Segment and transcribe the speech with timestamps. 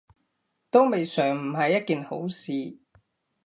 [0.71, 2.79] 都未嘗唔係一件好事